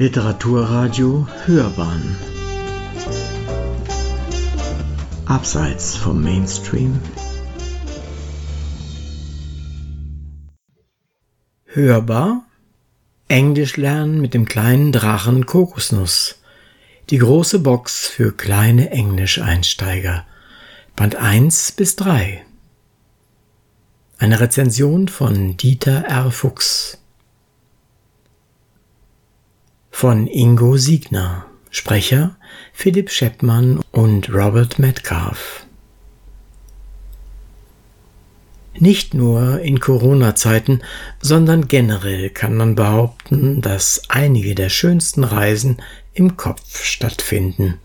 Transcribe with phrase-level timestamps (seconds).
[0.00, 2.16] Literaturradio Hörbahn.
[5.26, 7.00] Abseits vom Mainstream.
[11.64, 12.44] Hörbar?
[13.26, 16.42] Englisch lernen mit dem kleinen Drachen Kokosnuss.
[17.10, 20.24] Die große Box für kleine Englischeinsteiger.
[20.94, 22.44] Band 1 bis 3
[24.18, 26.30] Eine Rezension von Dieter R.
[26.30, 26.98] Fuchs
[30.00, 32.36] von Ingo Siegner, Sprecher
[32.72, 35.66] Philipp Scheppmann und Robert Metcalf.
[38.78, 40.82] Nicht nur in Corona-Zeiten,
[41.20, 45.78] sondern generell kann man behaupten, dass einige der schönsten Reisen
[46.14, 47.80] im Kopf stattfinden.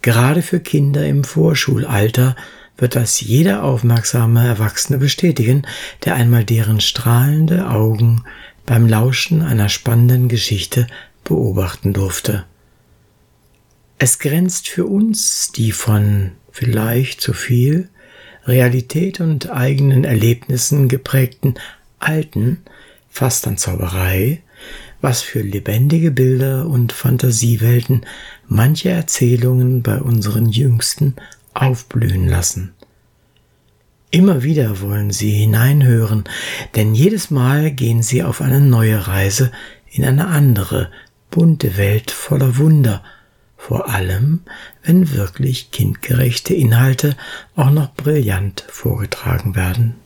[0.00, 2.36] Gerade für Kinder im Vorschulalter
[2.78, 5.66] wird das jeder aufmerksame Erwachsene bestätigen,
[6.06, 8.24] der einmal deren strahlende Augen
[8.66, 10.86] beim Lauschen einer spannenden Geschichte
[11.24, 12.44] beobachten durfte.
[13.98, 17.88] Es grenzt für uns, die von vielleicht zu viel
[18.44, 21.54] Realität und eigenen Erlebnissen geprägten
[21.98, 22.62] Alten,
[23.08, 24.42] fast an Zauberei,
[25.00, 28.06] was für lebendige Bilder und Fantasiewelten
[28.48, 31.16] manche Erzählungen bei unseren Jüngsten
[31.54, 32.75] aufblühen lassen.
[34.16, 36.24] Immer wieder wollen sie hineinhören,
[36.74, 39.52] denn jedes Mal gehen sie auf eine neue Reise
[39.90, 40.90] in eine andere,
[41.30, 43.04] bunte Welt voller Wunder,
[43.58, 44.40] vor allem
[44.82, 47.14] wenn wirklich kindgerechte Inhalte
[47.56, 49.96] auch noch brillant vorgetragen werden.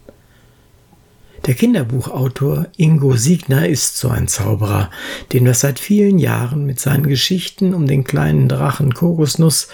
[1.46, 4.90] Der Kinderbuchautor Ingo Siegner ist so ein Zauberer,
[5.32, 9.68] dem das seit vielen Jahren mit seinen Geschichten um den kleinen Drachen Kokosnuss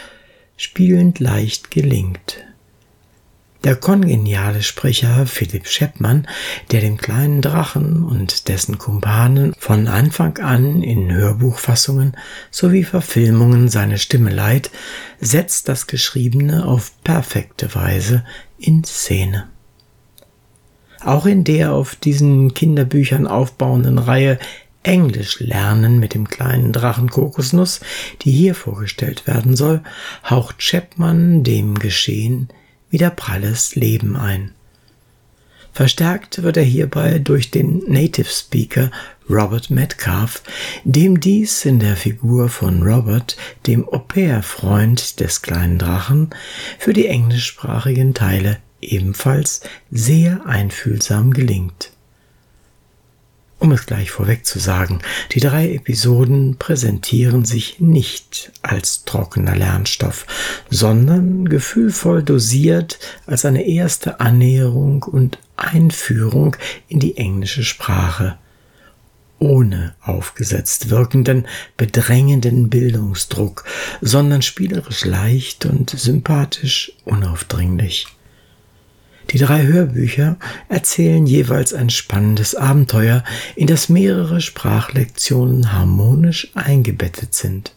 [0.58, 2.46] spielend leicht gelingt.
[3.66, 6.28] Der kongeniale Sprecher Philipp Scheppmann,
[6.70, 12.16] der dem kleinen Drachen und dessen Kumpanen von Anfang an in Hörbuchfassungen
[12.52, 14.70] sowie Verfilmungen seine Stimme leiht,
[15.18, 18.24] setzt das Geschriebene auf perfekte Weise
[18.56, 19.48] in Szene.
[21.00, 24.38] Auch in der auf diesen Kinderbüchern aufbauenden Reihe
[24.84, 27.80] Englisch lernen mit dem kleinen Drachen Kokosnuss,
[28.22, 29.82] die hier vorgestellt werden soll,
[30.24, 32.48] haucht Chapman dem Geschehen
[32.90, 34.52] wieder pralles Leben ein.
[35.72, 38.90] Verstärkt wird er hierbei durch den Native Speaker
[39.28, 40.42] Robert Metcalf,
[40.84, 43.36] dem dies in der Figur von Robert,
[43.66, 46.30] dem Au-pair-Freund des kleinen Drachen,
[46.78, 49.60] für die englischsprachigen Teile ebenfalls
[49.90, 51.90] sehr einfühlsam gelingt.
[53.58, 55.00] Um es gleich vorweg zu sagen,
[55.32, 60.26] die drei Episoden präsentieren sich nicht als trockener Lernstoff,
[60.68, 66.56] sondern gefühlvoll dosiert als eine erste Annäherung und Einführung
[66.88, 68.36] in die englische Sprache,
[69.38, 71.46] ohne aufgesetzt wirkenden,
[71.78, 73.64] bedrängenden Bildungsdruck,
[74.02, 78.06] sondern spielerisch leicht und sympathisch unaufdringlich.
[79.30, 80.36] Die drei Hörbücher
[80.68, 83.24] erzählen jeweils ein spannendes Abenteuer,
[83.56, 87.74] in das mehrere Sprachlektionen harmonisch eingebettet sind.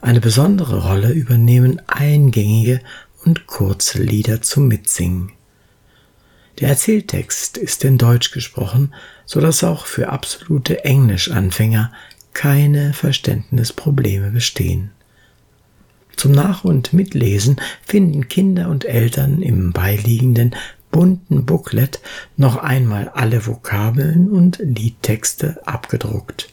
[0.00, 2.80] Eine besondere Rolle übernehmen eingängige
[3.24, 5.30] und kurze Lieder zum Mitsingen.
[6.58, 8.92] Der Erzähltext ist in Deutsch gesprochen,
[9.24, 11.92] so dass auch für absolute Englischanfänger
[12.32, 14.90] keine Verständnisprobleme bestehen.
[16.16, 20.54] Zum Nach- und Mitlesen finden Kinder und Eltern im beiliegenden
[20.90, 22.00] bunten Booklet
[22.36, 26.50] noch einmal alle Vokabeln und Liedtexte abgedruckt.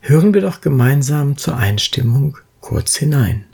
[0.00, 3.44] Hören wir doch gemeinsam zur Einstimmung kurz hinein.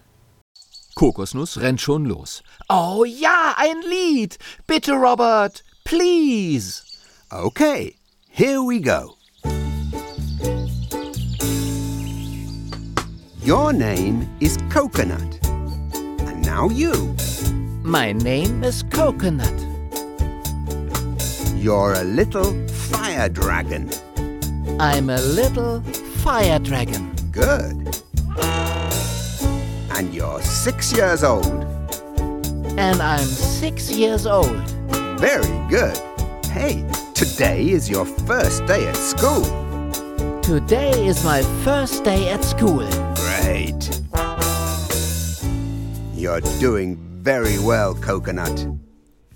[0.95, 2.43] Kokosnuss rennt schon los.
[2.69, 4.39] Oh ja, ein Lied!
[4.67, 6.83] Bitte, Robert, please!
[7.31, 7.95] Okay,
[8.31, 9.18] here we go.
[13.49, 15.39] Your name is Coconut.
[15.47, 17.17] And now you.
[17.83, 19.59] My name is Coconut.
[21.57, 23.89] You're a little fire dragon.
[24.79, 25.81] I'm a little
[26.21, 27.17] fire dragon.
[27.33, 27.97] Good.
[29.97, 31.47] And you're six years old.
[32.77, 34.69] And I'm six years old.
[35.19, 35.97] Very good.
[36.53, 39.43] Hey, today is your first day at school.
[40.43, 43.08] Today is my first day at school.
[43.41, 44.01] Great.
[46.15, 48.67] You're doing very well, Coconut.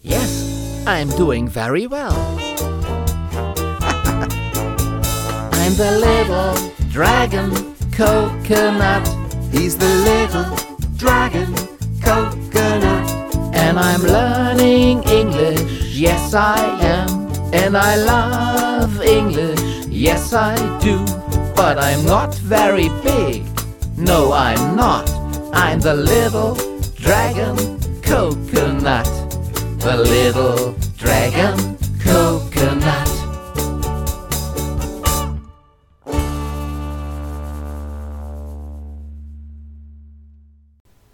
[0.01, 2.13] Yes, I'm doing very well.
[5.53, 9.07] I'm the little dragon coconut.
[9.53, 10.57] He's the little
[10.97, 11.55] dragon
[12.01, 13.11] coconut.
[13.55, 15.95] And I'm learning English.
[15.95, 17.31] Yes, I am.
[17.55, 19.61] And I love English.
[19.89, 20.99] Yes, I do,
[21.55, 23.52] but I'm not very big.
[24.05, 25.09] No, I'm not.
[25.53, 26.57] I'm the little
[26.97, 27.57] dragon
[28.03, 29.07] coconut.
[29.79, 33.09] The little dragon coconut.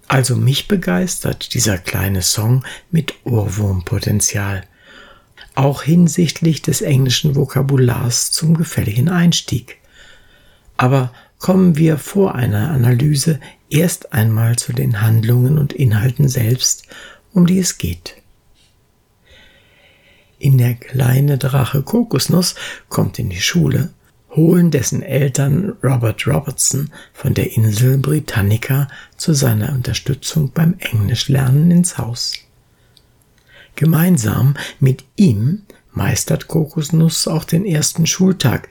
[0.08, 4.64] Also mich begeistert dieser kleine Song mit Ohrwurmpotenzial.
[5.54, 9.76] Auch hinsichtlich des englischen Vokabulars zum gefälligen Einstieg.
[10.78, 13.40] Aber kommen wir vor einer Analyse
[13.70, 16.84] erst einmal zu den Handlungen und Inhalten selbst,
[17.32, 18.16] um die es geht.
[20.38, 22.54] In der kleine Drache Kokosnuss
[22.88, 23.90] kommt in die Schule
[24.30, 31.98] holen dessen Eltern Robert Robertson von der Insel Britannica zu seiner Unterstützung beim Englischlernen ins
[31.98, 32.34] Haus.
[33.74, 35.62] Gemeinsam mit ihm
[35.92, 38.68] meistert Kokosnuss auch den ersten Schultag,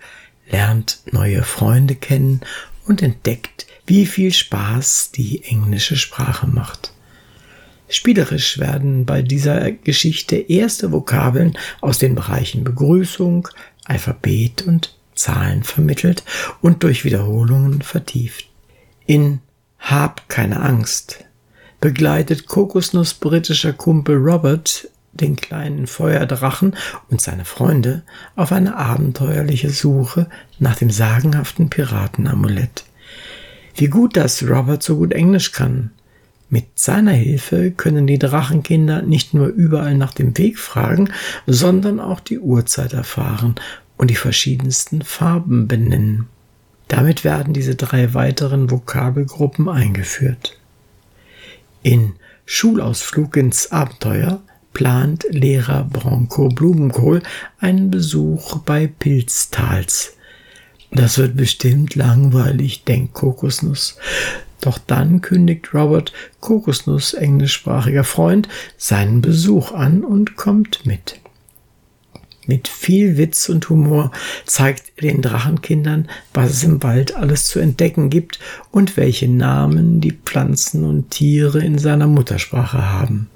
[0.49, 2.41] lernt neue Freunde kennen
[2.85, 6.93] und entdeckt, wie viel Spaß die englische Sprache macht.
[7.89, 13.47] Spielerisch werden bei dieser Geschichte erste Vokabeln aus den Bereichen Begrüßung,
[13.85, 16.23] Alphabet und Zahlen vermittelt
[16.61, 18.49] und durch Wiederholungen vertieft.
[19.05, 19.39] In
[19.79, 21.23] Hab keine Angst
[21.79, 24.89] begleitet Kokosnuss britischer Kumpel Robert
[25.21, 26.75] den kleinen Feuerdrachen
[27.09, 28.03] und seine Freunde
[28.35, 30.27] auf eine abenteuerliche Suche
[30.59, 32.85] nach dem sagenhaften Piratenamulett.
[33.75, 35.91] Wie gut, dass Robert so gut Englisch kann.
[36.49, 41.11] Mit seiner Hilfe können die Drachenkinder nicht nur überall nach dem Weg fragen,
[41.45, 43.55] sondern auch die Uhrzeit erfahren
[43.97, 46.27] und die verschiedensten Farben benennen.
[46.87, 50.57] Damit werden diese drei weiteren Vokabelgruppen eingeführt.
[51.83, 52.13] In
[52.45, 54.41] Schulausflug ins Abenteuer
[54.77, 57.23] plant Lehrer Bronco Blumenkohl
[57.59, 60.13] einen Besuch bei Pilztals.
[60.91, 63.97] Das wird bestimmt langweilig, denkt Kokosnuss.
[64.61, 71.19] Doch dann kündigt Robert, Kokosnuss englischsprachiger Freund, seinen Besuch an und kommt mit.
[72.45, 74.11] Mit viel Witz und Humor
[74.45, 78.37] zeigt er den Drachenkindern, was es im Wald alles zu entdecken gibt
[78.69, 83.27] und welche Namen die Pflanzen und Tiere in seiner Muttersprache haben.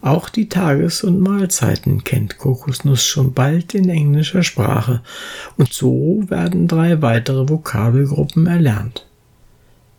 [0.00, 5.02] Auch die Tages- und Mahlzeiten kennt Kokosnuss schon bald in englischer Sprache,
[5.56, 9.06] und so werden drei weitere Vokabelgruppen erlernt.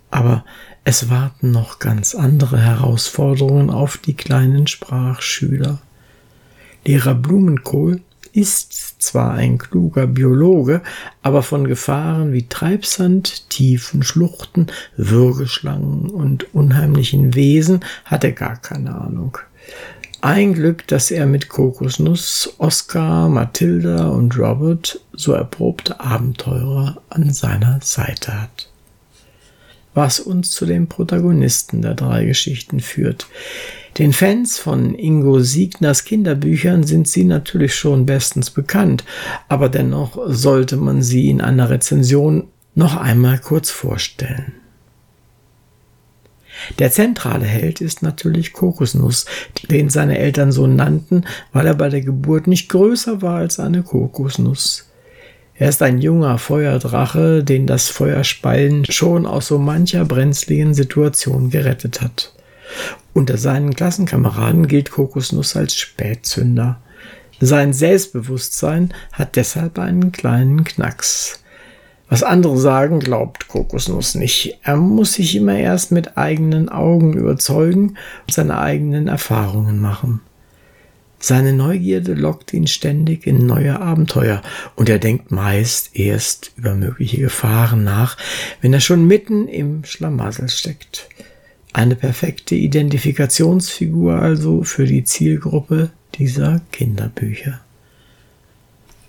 [0.10, 0.46] Aber
[0.84, 5.80] es warten noch ganz andere Herausforderungen auf die kleinen Sprachschüler.
[6.86, 8.00] Lehrer Blumenkohl
[8.32, 10.82] ist zwar ein kluger Biologe,
[11.22, 18.96] aber von Gefahren wie Treibsand, tiefen Schluchten, Würgeschlangen und unheimlichen Wesen hat er gar keine
[18.96, 19.38] Ahnung.
[20.22, 27.80] Ein Glück, dass er mit Kokosnuss, Oscar, Mathilda und Robert so erprobte Abenteurer an seiner
[27.84, 28.70] Seite hat.
[29.94, 33.28] Was uns zu den Protagonisten der drei Geschichten führt.
[34.00, 39.04] Den Fans von Ingo Siegners Kinderbüchern sind sie natürlich schon bestens bekannt,
[39.48, 44.54] aber dennoch sollte man sie in einer Rezension noch einmal kurz vorstellen.
[46.80, 49.26] Der zentrale Held ist natürlich Kokosnuss,
[49.70, 53.84] den seine Eltern so nannten, weil er bei der Geburt nicht größer war als eine
[53.84, 54.90] Kokosnuss.
[55.56, 62.02] Er ist ein junger Feuerdrache, den das Feuerspeien schon aus so mancher brenzligen Situation gerettet
[62.02, 62.34] hat.
[63.14, 66.80] Unter seinen Klassenkameraden gilt Kokosnuss als Spätzünder.
[67.40, 71.40] Sein Selbstbewusstsein hat deshalb einen kleinen Knacks.
[72.10, 74.60] Was andere sagen, glaubt Kokosnuss nicht.
[74.64, 80.22] Er muss sich immer erst mit eigenen Augen überzeugen und seine eigenen Erfahrungen machen.
[81.20, 84.42] Seine Neugierde lockt ihn ständig in neue Abenteuer
[84.76, 88.18] und er denkt meist erst über mögliche Gefahren nach,
[88.62, 91.10] wenn er schon mitten im Schlamassel steckt.
[91.74, 97.62] Eine perfekte Identifikationsfigur also für die Zielgruppe dieser Kinderbücher.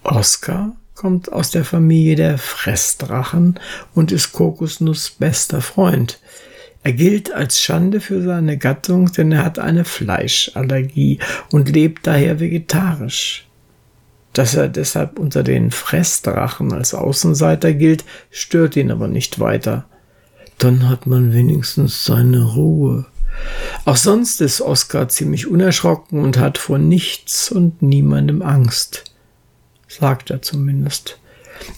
[0.02, 3.58] Oscar kommt aus der Familie der Fressdrachen
[3.94, 6.20] und ist Kokosnuss bester Freund.
[6.82, 11.18] Er gilt als Schande für seine Gattung, denn er hat eine Fleischallergie
[11.50, 13.46] und lebt daher vegetarisch.
[14.32, 19.86] Dass er deshalb unter den Fressdrachen als Außenseiter gilt, stört ihn aber nicht weiter
[20.58, 23.06] dann hat man wenigstens seine Ruhe.
[23.84, 29.07] Auch sonst ist Oskar ziemlich unerschrocken und hat vor nichts und niemandem Angst.
[29.88, 31.18] Sagt er zumindest.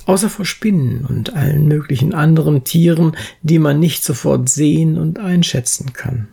[0.04, 5.92] Außer vor Spinnen und allen möglichen anderen Tieren, die man nicht sofort sehen und einschätzen
[5.92, 6.28] kann.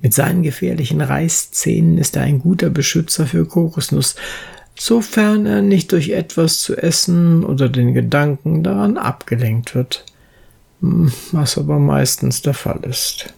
[0.00, 4.16] Mit seinen gefährlichen Reißzähnen ist er ein guter Beschützer für Kokosnuss,
[4.78, 10.04] sofern er nicht durch etwas zu essen oder den Gedanken daran abgelenkt wird,
[10.80, 13.32] hm, was aber meistens der Fall ist.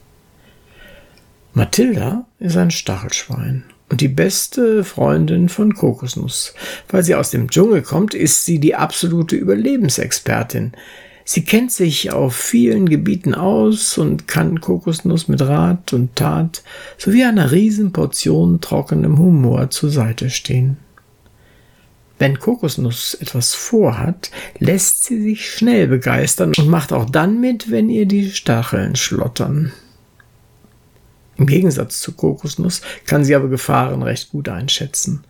[1.53, 6.55] Mathilda ist ein Stachelschwein und die beste Freundin von Kokosnuss.
[6.89, 10.73] Weil sie aus dem Dschungel kommt, ist sie die absolute Überlebensexpertin.
[11.25, 16.63] Sie kennt sich auf vielen Gebieten aus und kann Kokosnuss mit Rat und Tat
[16.97, 20.79] sowie einer Riesenportion trockenem Humor zur Seite stehen.
[22.19, 27.91] Wenn Kokosnuss etwas vorhat, lässt sie sich schnell begeistern und macht auch dann mit, wenn
[27.91, 29.73] ihr die Stacheln schlottern.
[31.39, 35.25] Im Gegensatz zu Kokosnuss kann sie aber Gefahren recht gut einschätzen.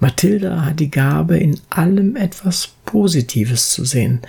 [0.00, 4.20] Mathilda hat die Gabe, in allem etwas Positives zu sehen.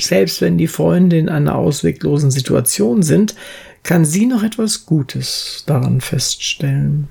[0.00, 3.34] Selbst wenn die Freunde in einer ausweglosen Situation sind,
[3.82, 7.08] kann sie noch etwas Gutes daran feststellen.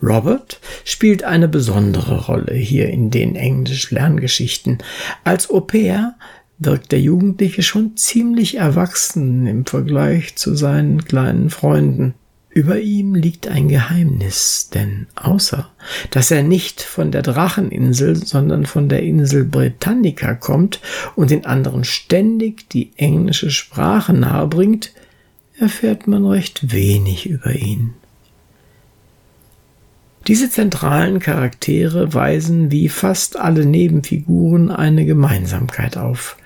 [0.00, 4.78] Robert spielt eine besondere Rolle hier in den Englisch-Lerngeschichten.
[5.24, 6.14] Als Au pair
[6.58, 12.14] wirkt der Jugendliche schon ziemlich erwachsen im Vergleich zu seinen kleinen Freunden.
[12.50, 15.70] Über ihm liegt ein Geheimnis, denn außer
[16.10, 20.80] dass er nicht von der Dracheninsel, sondern von der Insel Britannica kommt
[21.14, 24.92] und den anderen ständig die englische Sprache nahebringt,
[25.58, 27.94] erfährt man recht wenig über ihn.
[30.26, 36.36] Diese zentralen Charaktere weisen wie fast alle Nebenfiguren eine Gemeinsamkeit auf.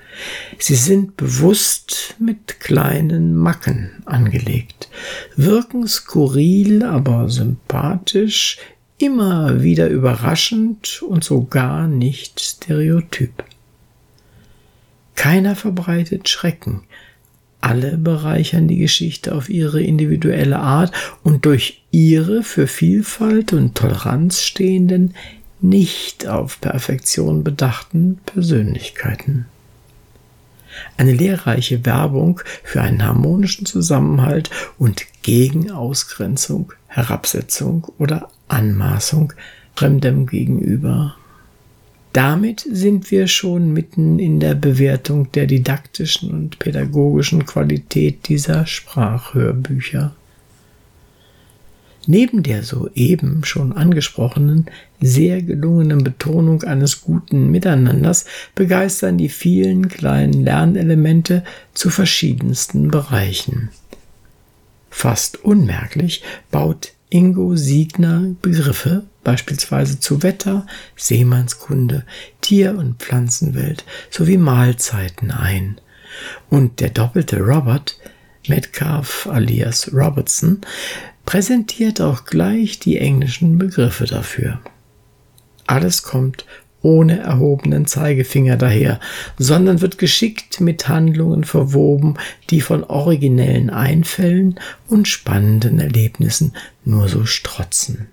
[0.59, 4.89] Sie sind bewusst mit kleinen Macken angelegt,
[5.35, 8.57] wirken skurril, aber sympathisch,
[8.97, 13.43] immer wieder überraschend und sogar nicht stereotyp.
[15.15, 16.83] Keiner verbreitet Schrecken,
[17.61, 20.93] alle bereichern die Geschichte auf ihre individuelle Art
[21.23, 25.15] und durch ihre für Vielfalt und Toleranz stehenden,
[25.61, 29.45] nicht auf Perfektion bedachten Persönlichkeiten
[30.97, 39.33] eine lehrreiche Werbung für einen harmonischen Zusammenhalt und gegen Ausgrenzung, Herabsetzung oder Anmaßung
[39.75, 41.15] Fremdem gegenüber.
[42.13, 50.13] Damit sind wir schon mitten in der Bewertung der didaktischen und pädagogischen Qualität dieser Sprachhörbücher.
[52.05, 54.65] Neben der soeben schon angesprochenen,
[55.05, 61.43] sehr gelungenen Betonung eines guten Miteinanders begeistern die vielen kleinen Lernelemente
[61.73, 63.69] zu verschiedensten Bereichen.
[64.89, 72.05] Fast unmerklich baut Ingo Siegner Begriffe beispielsweise zu Wetter, Seemannskunde,
[72.41, 75.79] Tier- und Pflanzenwelt sowie Mahlzeiten ein.
[76.49, 77.97] Und der doppelte Robert,
[78.47, 80.61] Metcalf alias Robertson,
[81.25, 84.59] präsentiert auch gleich die englischen Begriffe dafür.
[85.73, 86.45] Alles kommt
[86.83, 88.99] ohne erhobenen Zeigefinger daher,
[89.39, 92.13] sondern wird geschickt mit Handlungen verwoben,
[92.51, 96.53] die von originellen Einfällen und spannenden Erlebnissen
[96.85, 98.05] nur so strotzen.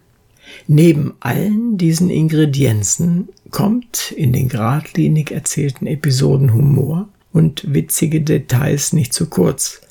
[0.68, 9.12] Neben allen diesen Ingredienzen kommt in den geradlinig erzählten Episoden Humor und witzige Details nicht
[9.12, 9.82] zu kurz,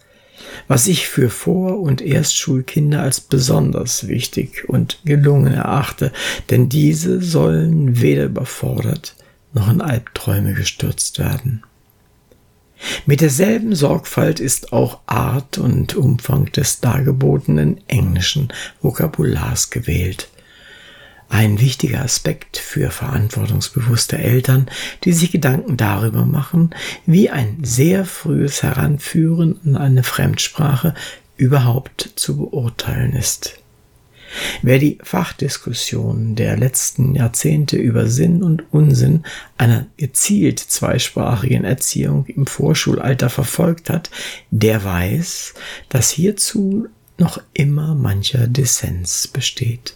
[0.67, 6.11] was ich für Vor- und Erstschulkinder als besonders wichtig und gelungen erachte,
[6.49, 9.15] denn diese sollen weder überfordert
[9.53, 11.63] noch in Albträume gestürzt werden.
[13.05, 20.29] Mit derselben Sorgfalt ist auch Art und Umfang des dargebotenen englischen Vokabulars gewählt
[21.29, 24.69] ein wichtiger Aspekt für verantwortungsbewusste Eltern,
[25.03, 26.71] die sich Gedanken darüber machen,
[27.05, 30.95] wie ein sehr frühes Heranführen an eine Fremdsprache
[31.37, 33.59] überhaupt zu beurteilen ist.
[34.61, 39.23] Wer die Fachdiskussion der letzten Jahrzehnte über Sinn und Unsinn
[39.57, 44.11] einer gezielt zweisprachigen Erziehung im Vorschulalter verfolgt hat,
[44.51, 45.55] der weiß,
[45.89, 49.95] dass hierzu noch immer mancher Dissens besteht.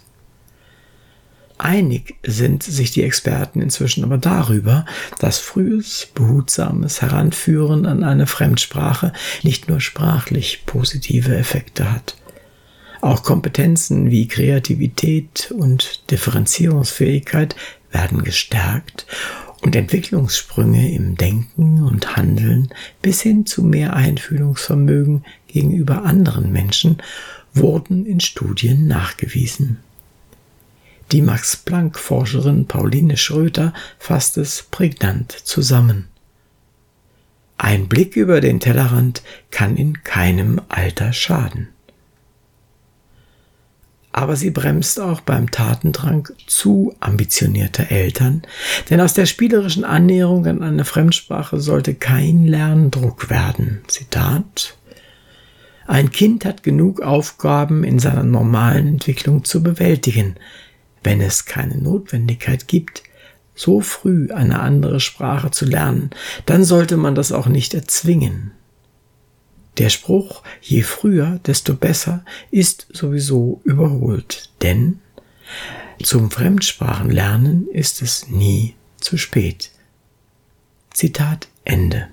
[1.57, 4.86] Einig sind sich die Experten inzwischen aber darüber,
[5.19, 12.15] dass frühes, behutsames Heranführen an eine Fremdsprache nicht nur sprachlich positive Effekte hat.
[13.01, 17.55] Auch Kompetenzen wie Kreativität und Differenzierungsfähigkeit
[17.91, 19.05] werden gestärkt
[19.62, 22.69] und Entwicklungssprünge im Denken und Handeln
[23.01, 26.98] bis hin zu mehr Einfühlungsvermögen gegenüber anderen Menschen
[27.53, 29.79] wurden in Studien nachgewiesen.
[31.12, 36.07] Die Max-Planck-Forscherin Pauline Schröter fasst es prägnant zusammen.
[37.57, 41.69] Ein Blick über den Tellerrand kann in keinem Alter schaden.
[44.13, 48.43] aber sie bremst auch beim Tatendrang zu ambitionierter Eltern,
[48.89, 53.81] denn aus der spielerischen Annäherung an eine Fremdsprache sollte kein Lerndruck werden.
[53.88, 54.77] Zitat
[55.88, 60.36] Ein Kind hat genug Aufgaben in seiner normalen Entwicklung zu bewältigen.
[61.03, 63.03] Wenn es keine Notwendigkeit gibt,
[63.55, 66.10] so früh eine andere Sprache zu lernen,
[66.45, 68.51] dann sollte man das auch nicht erzwingen.
[69.77, 75.00] Der Spruch je früher, desto besser ist sowieso überholt, denn
[76.01, 79.72] zum Fremdsprachenlernen ist es nie zu spät.
[80.93, 82.12] Zitat Ende.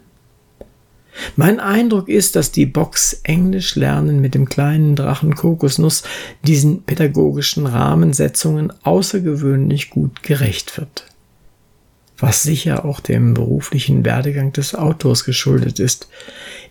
[1.36, 6.02] Mein Eindruck ist, dass die Box Englisch lernen mit dem kleinen Drachen Kokosnuss
[6.42, 11.04] diesen pädagogischen Rahmensetzungen außergewöhnlich gut gerecht wird
[12.22, 16.08] was sicher auch dem beruflichen Werdegang des Autors geschuldet ist.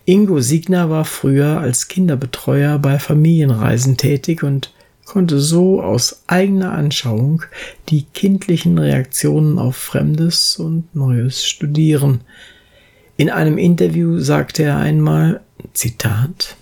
[0.05, 4.73] Ingo Signer war früher als Kinderbetreuer bei Familienreisen tätig und
[5.05, 7.43] konnte so aus eigener Anschauung
[7.89, 12.21] die kindlichen Reaktionen auf Fremdes und Neues studieren.
[13.19, 15.41] In einem Interview sagte er einmal,
[15.73, 16.55] Zitat,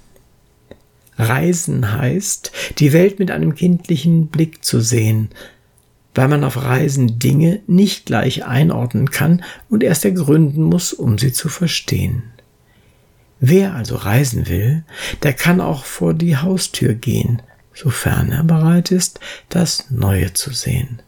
[1.16, 5.30] Reisen heißt, die Welt mit einem kindlichen Blick zu sehen,
[6.16, 11.32] weil man auf Reisen Dinge nicht gleich einordnen kann und erst ergründen muss, um sie
[11.32, 12.24] zu verstehen.
[13.40, 14.84] Wer also reisen will,
[15.22, 21.04] der kann auch vor die Haustür gehen, sofern er bereit ist, das Neue zu sehen.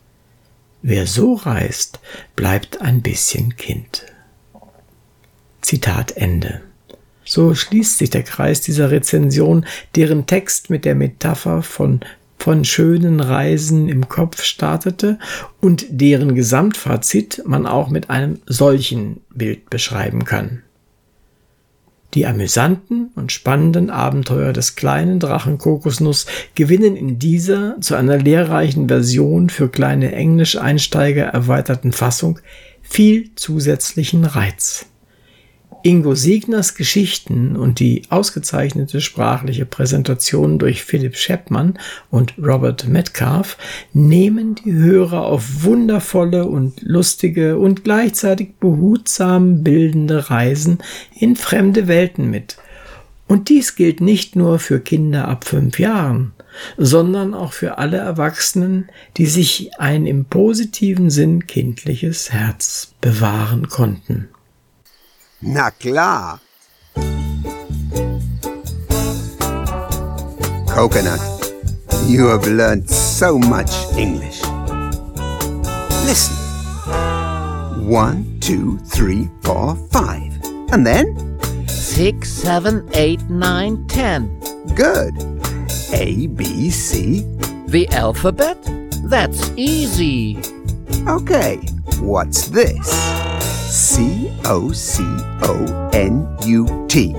[0.83, 1.99] Wer so reist,
[2.35, 4.05] bleibt ein bisschen Kind.
[5.69, 6.61] Zitat Ende.
[7.23, 11.99] So schließt sich der Kreis dieser Rezension, deren Text mit der Metapher von
[12.39, 15.19] von schönen Reisen im Kopf startete
[15.61, 20.63] und deren Gesamtfazit man auch mit einem solchen Bild beschreiben kann.
[22.15, 28.88] Die amüsanten und spannenden Abenteuer des kleinen Drachen Kokosnuss gewinnen in dieser zu einer lehrreichen
[28.88, 32.39] Version für kleine Englischeinsteiger erweiterten Fassung
[32.81, 34.88] viel zusätzlichen Reiz.
[35.81, 41.79] Ingo Siegners Geschichten und die ausgezeichnete sprachliche Präsentation durch Philipp Scheppmann
[42.11, 43.57] und Robert Metcalf
[43.93, 50.79] nehmen die Hörer auf wundervolle und lustige und gleichzeitig behutsam bildende Reisen
[51.17, 52.57] in fremde Welten mit.
[53.27, 56.33] Und dies gilt nicht nur für Kinder ab fünf Jahren,
[56.77, 64.29] sondern auch für alle Erwachsenen, die sich ein im positiven Sinn kindliches Herz bewahren konnten.
[65.41, 66.41] Na klar.
[70.67, 71.21] Coconut,
[72.08, 74.43] you have learned so much English.
[76.04, 76.36] Listen.
[77.88, 80.36] One, two, three, four, five.
[80.73, 81.15] And then?
[81.69, 84.28] Six, seven, eight, nine, ten.
[84.75, 85.15] Good.
[85.93, 87.23] A, B, C.
[87.67, 88.58] The alphabet?
[89.06, 90.38] That's easy.
[91.08, 91.58] Okay,
[92.02, 92.91] what's this?
[93.71, 95.04] C O C
[95.43, 97.15] O N U T.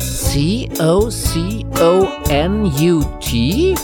[0.00, 3.76] C O C O N U T?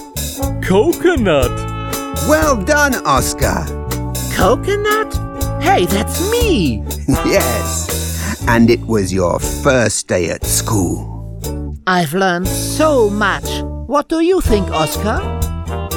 [0.63, 1.51] Coconut.
[2.29, 3.65] Well done, Oscar.
[4.35, 5.15] Coconut?
[5.63, 6.85] Hey, that's me!
[7.09, 8.45] yes.
[8.47, 11.77] And it was your first day at school.
[11.87, 13.49] I've learned so much.
[13.87, 15.19] What do you think, Oscar?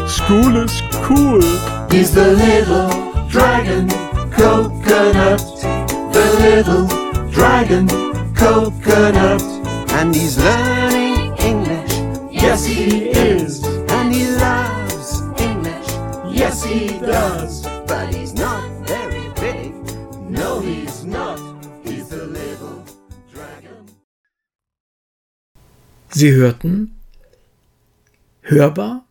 [0.08, 1.42] School is cool.
[1.90, 3.90] He's the little dragon
[4.32, 5.42] coconut.
[6.12, 6.88] The little
[7.32, 7.88] dragon
[8.36, 9.42] coconut.
[9.98, 11.94] And he's learning English.
[12.32, 13.64] Yes, he is.
[13.90, 15.88] And he loves English.
[16.30, 17.64] Yes, he does.
[17.88, 19.74] But he's not very big.
[20.30, 21.40] No, he's not.
[21.84, 22.84] He's the little
[23.34, 23.86] dragon.
[26.10, 26.96] Sie hörten
[28.44, 29.04] Hörbar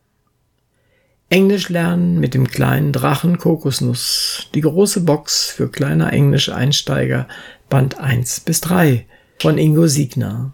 [1.31, 4.49] Englisch lernen mit dem kleinen Drachen Kokosnuss.
[4.53, 7.25] Die große Box für kleiner Englisch-Einsteiger,
[7.69, 9.05] Band 1 bis 3
[9.39, 10.51] von Ingo Siegner.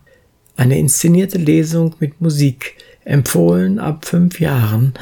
[0.56, 4.94] Eine inszenierte Lesung mit Musik, empfohlen ab fünf Jahren.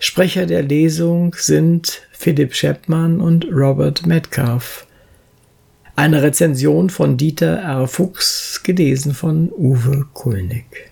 [0.00, 4.88] Sprecher der Lesung sind Philipp Scheppmann und Robert Metcalf.
[5.94, 7.86] Eine Rezension von Dieter R.
[7.86, 10.91] Fuchs, gelesen von Uwe Kulnig.